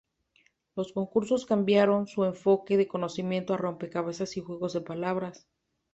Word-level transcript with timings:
Los 0.75 0.93
concursos 0.93 1.45
cambiaron 1.45 2.07
su 2.07 2.23
enfoque 2.25 2.75
de 2.75 2.87
conocimiento 2.87 3.53
a 3.53 3.57
rompecabezas 3.57 4.35
y 4.35 4.41
juegos 4.41 4.73
de 4.73 4.81
palabras. 4.81 5.47